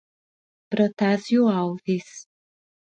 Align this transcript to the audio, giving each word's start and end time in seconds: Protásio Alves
Protásio 0.71 1.41
Alves 1.49 2.09